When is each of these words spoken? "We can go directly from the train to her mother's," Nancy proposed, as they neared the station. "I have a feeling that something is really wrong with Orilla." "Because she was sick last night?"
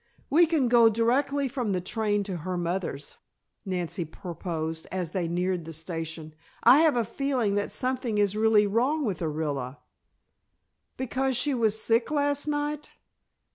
"We 0.31 0.47
can 0.47 0.67
go 0.67 0.89
directly 0.89 1.47
from 1.47 1.73
the 1.73 1.79
train 1.79 2.23
to 2.23 2.37
her 2.37 2.57
mother's," 2.57 3.17
Nancy 3.65 4.03
proposed, 4.03 4.87
as 4.91 5.11
they 5.11 5.27
neared 5.27 5.63
the 5.65 5.73
station. 5.73 6.33
"I 6.63 6.79
have 6.79 6.97
a 6.97 7.05
feeling 7.05 7.53
that 7.53 7.71
something 7.71 8.17
is 8.17 8.35
really 8.35 8.65
wrong 8.65 9.05
with 9.05 9.19
Orilla." 9.19 9.77
"Because 10.97 11.37
she 11.37 11.53
was 11.53 11.79
sick 11.79 12.09
last 12.09 12.47
night?" 12.47 12.93